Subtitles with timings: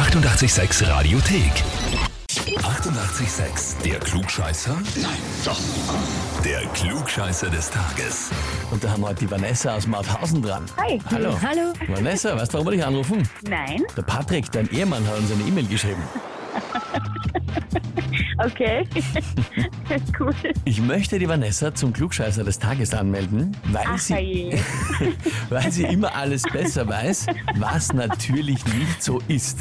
[0.00, 1.52] 886 Radiothek.
[2.56, 3.82] 88,6.
[3.84, 4.72] Der Klugscheißer?
[4.96, 5.10] Nein,
[5.44, 5.60] doch.
[6.42, 8.30] Der Klugscheißer des Tages.
[8.70, 10.64] Und da haben wir heute die Vanessa aus Mauthausen dran.
[10.78, 10.98] Hi.
[11.10, 11.38] Hallo.
[11.42, 11.74] Hallo.
[11.86, 13.28] Vanessa, weißt du, warum wir dich anrufen?
[13.42, 13.84] Nein.
[13.94, 16.02] Der Patrick, dein Ehemann, hat uns eine E-Mail geschrieben.
[18.44, 18.86] Okay.
[20.20, 20.34] cool.
[20.64, 24.52] Ich möchte die Vanessa zum Klugscheißer des Tages anmelden, weil, Ach sie,
[25.50, 27.26] weil sie immer alles besser weiß,
[27.56, 29.58] was natürlich nicht so ist.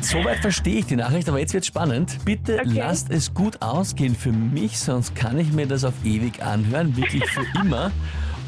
[0.00, 2.18] Soweit verstehe ich die Nachricht, aber jetzt wird spannend.
[2.24, 2.70] Bitte Okay.
[2.74, 7.24] lasst es gut ausgehen für mich, sonst kann ich mir das auf ewig anhören, wirklich
[7.30, 7.90] für immer.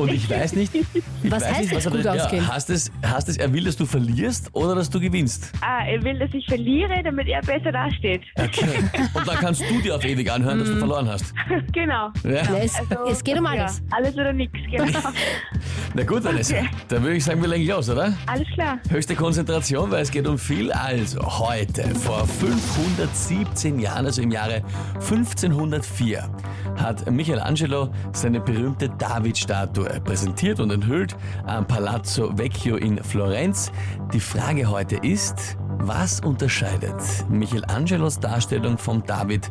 [0.00, 0.86] Und ich weiß nicht, ich
[1.30, 2.48] Was weiß heißt nicht, es er gut ja, ausgehen?
[2.48, 5.52] Hast es, hast es, er will, dass du verlierst oder dass du gewinnst?
[5.60, 8.22] Ah, er will, dass ich verliere, damit er besser dasteht.
[8.34, 8.82] Okay.
[9.14, 11.34] Und dann kannst du dir auf ewig anhören, dass du verloren hast.
[11.72, 12.10] genau.
[12.24, 12.30] Ja.
[12.30, 13.82] Ja, es, Also, es geht um alles.
[13.90, 14.86] Ja, alles oder nichts, genau.
[15.94, 16.54] Na gut, Vanessa.
[16.54, 16.68] Okay.
[16.88, 18.12] Dann würde ich sagen, wir legen los, oder?
[18.26, 18.78] alles klar.
[18.88, 20.72] Höchste Konzentration, weil es geht um viel.
[20.72, 24.62] Also heute, vor 517 Jahren, also im Jahre
[24.94, 26.28] 1504,
[26.76, 33.72] hat Michelangelo seine berühmte David-Statue präsentiert und enthüllt am Palazzo Vecchio in Florenz.
[34.12, 36.94] Die Frage heute ist, was unterscheidet
[37.30, 39.50] Michelangelos Darstellung von David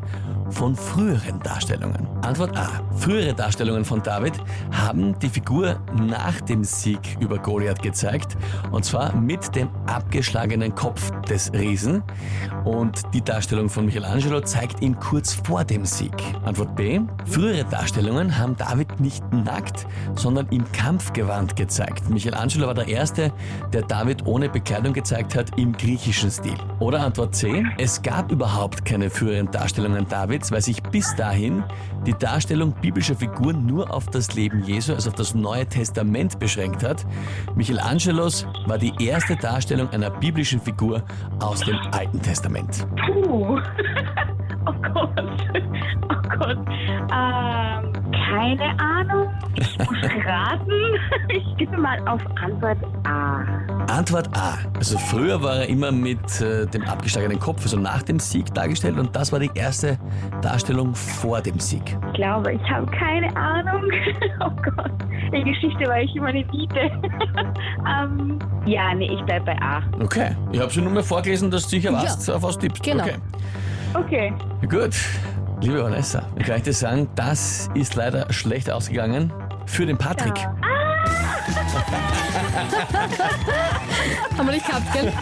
[0.51, 2.07] von früheren Darstellungen?
[2.21, 2.81] Antwort A.
[2.97, 4.33] Frühere Darstellungen von David
[4.71, 8.37] haben die Figur nach dem Sieg über Goliath gezeigt
[8.71, 12.03] und zwar mit dem abgeschlagenen Kopf des Riesen
[12.65, 16.13] und die Darstellung von Michelangelo zeigt ihn kurz vor dem Sieg.
[16.43, 16.99] Antwort B.
[17.25, 22.09] Frühere Darstellungen haben David nicht nackt, sondern im Kampfgewand gezeigt.
[22.09, 23.31] Michelangelo war der Erste,
[23.73, 26.57] der David ohne Bekleidung gezeigt hat im griechischen Stil.
[26.79, 27.63] Oder Antwort C.
[27.77, 31.63] Es gab überhaupt keine früheren Darstellungen Davids, weil sich bis dahin
[32.05, 36.83] die Darstellung biblischer Figuren nur auf das Leben Jesu, also auf das Neue Testament beschränkt
[36.83, 37.05] hat.
[37.55, 41.03] Michelangelos war die erste Darstellung einer biblischen Figur
[41.39, 42.87] aus dem Alten Testament.
[43.05, 43.59] Puh.
[44.65, 45.09] Oh Gott.
[46.09, 46.57] Oh Gott.
[47.11, 47.88] Ähm,
[48.29, 49.29] keine Ahnung.
[49.55, 50.71] Ich muss raten.
[51.29, 53.43] Ich gebe mal auf Antwort A.
[53.91, 54.57] Antwort A.
[54.77, 58.97] Also früher war er immer mit äh, dem abgeschlagenen Kopf, also nach dem Sieg dargestellt
[58.97, 59.97] und das war die erste
[60.41, 61.83] Darstellung vor dem Sieg.
[62.07, 63.83] Ich glaube, ich habe keine Ahnung.
[64.41, 64.91] Oh Gott.
[65.33, 66.79] In Geschichte war ich immer eine Niete.
[67.85, 69.81] ähm, ja, nee, ich bleib bei A.
[70.01, 70.35] Okay.
[70.51, 72.81] Ich habe schon nur mal vorgelesen, dass du sicher weißt, auf was tippst.
[72.83, 73.03] Genau.
[73.03, 73.13] Okay.
[73.93, 74.33] Okay.
[74.69, 74.95] Gut,
[75.61, 79.33] liebe Vanessa, ich kann ich dir sagen, das ist leider schlecht ausgegangen
[79.65, 80.37] für den Patrick.
[80.37, 80.55] Ja.
[84.37, 85.11] Haben wir nicht gehabt, gell?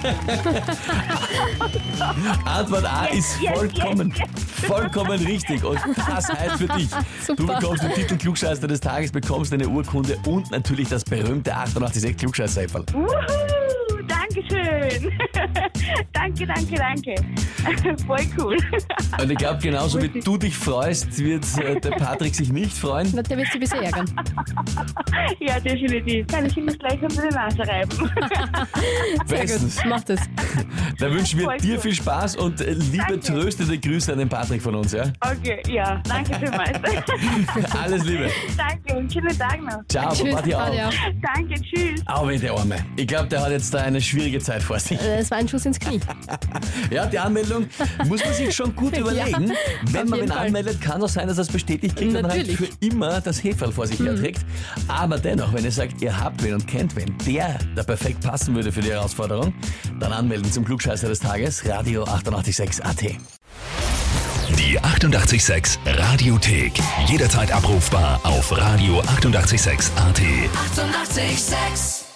[2.45, 4.13] Antwort A ist vollkommen,
[4.67, 7.59] vollkommen richtig und das heißt für dich, du Super.
[7.59, 12.61] bekommst den Titel Klugscheißer des Tages, bekommst eine Urkunde und natürlich das berühmte 886 klugscheißer
[12.61, 12.85] -Häferl.
[16.13, 17.15] Danke, danke, danke.
[18.05, 18.57] Voll cool.
[19.21, 23.11] Und ich glaube, genauso wie du dich freust, wird äh, der Patrick sich nicht freuen.
[23.13, 24.05] Na, der wird sich ein bisschen ärgern.
[25.39, 26.27] ja, definitiv.
[26.27, 28.11] Kann ich ihm das gleich unter die Nase reiben.
[29.25, 29.75] Sehr Bestens.
[29.77, 30.19] gut, mach das.
[30.99, 31.79] Da wünschen wir Voll dir cool.
[31.81, 33.19] viel Spaß und äh, liebe Danke.
[33.21, 34.91] tröstende Grüße an den Patrick von uns.
[34.91, 35.03] Ja?
[35.21, 36.01] okay, ja.
[36.07, 36.79] Danke vielmals.
[37.81, 38.29] Alles Liebe.
[38.57, 39.85] danke und schönen Tag noch.
[39.89, 40.93] Ciao, Tschüss, Papa, dir auch.
[41.35, 42.01] Danke, tschüss.
[42.07, 42.75] Au der Arme.
[42.95, 44.99] Ich glaube, der hat jetzt da eine schwierige Zeit vor sich.
[45.01, 45.86] Äh, Es war ein Schuss ins Knie.
[46.91, 47.67] Ja, die Anmeldung
[48.05, 49.53] muss man sich schon gut Ja, überlegen.
[49.91, 50.45] Wenn auf man wen Fall.
[50.47, 52.47] anmeldet, kann es sein, dass er es bestätigt kriegt und halt.
[52.47, 52.55] Mhm.
[52.57, 54.45] für immer das Heferl vor sich herträgt.
[54.87, 58.55] Aber dennoch, wenn ihr sagt, ihr habt wen und kennt wen, der da perfekt passen
[58.55, 59.53] würde für die Herausforderung,
[59.99, 63.01] dann anmelden zum Klugscheißer des Tages, Radio 886 AT.
[64.57, 66.71] Die 88,6 Radiothek.
[67.07, 70.21] Jederzeit abrufbar auf radio886.at.
[70.21, 71.17] 88,6.
[71.17, 72.06] Eighty-eight, sex.